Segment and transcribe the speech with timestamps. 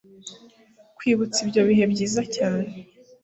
[0.97, 2.69] Kwibutsa ibyo bihe byiza cyane